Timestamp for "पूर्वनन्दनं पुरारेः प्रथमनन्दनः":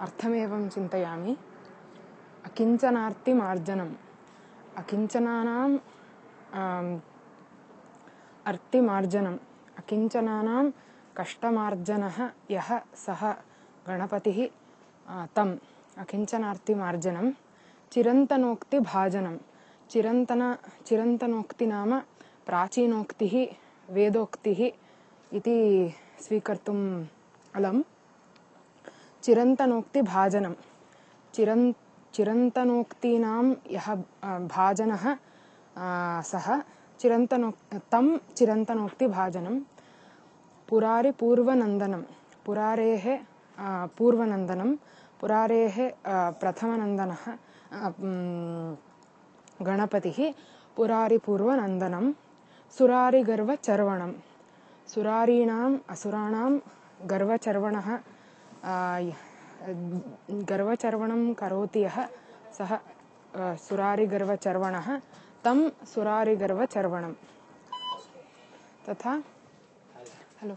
43.98-47.24